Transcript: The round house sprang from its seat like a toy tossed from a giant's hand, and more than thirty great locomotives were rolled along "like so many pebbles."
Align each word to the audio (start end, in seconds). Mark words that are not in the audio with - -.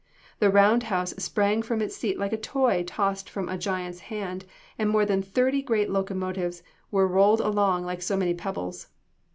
The 0.39 0.49
round 0.49 0.81
house 0.89 1.13
sprang 1.23 1.61
from 1.61 1.79
its 1.79 1.95
seat 1.95 2.17
like 2.17 2.33
a 2.33 2.35
toy 2.37 2.83
tossed 2.87 3.29
from 3.29 3.47
a 3.47 3.55
giant's 3.55 3.99
hand, 4.09 4.45
and 4.79 4.89
more 4.89 5.05
than 5.05 5.21
thirty 5.21 5.61
great 5.61 5.91
locomotives 5.91 6.63
were 6.89 7.07
rolled 7.07 7.39
along 7.39 7.85
"like 7.85 8.01
so 8.01 8.17
many 8.17 8.33
pebbles." 8.33 8.87